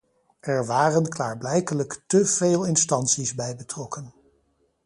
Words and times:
Er 0.41 0.65
waren 0.67 1.09
klaarblijkelijk 1.09 2.01
te 2.07 2.25
veel 2.25 2.63
instanties 2.65 3.35
bij 3.35 3.55
betrokken. 3.55 4.13